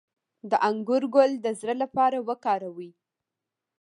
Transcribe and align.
د 0.49 0.51
انګور 0.69 1.03
ګل 1.15 1.31
د 1.39 1.47
زړه 1.59 1.75
لپاره 1.83 2.17
وکاروئ 2.27 2.91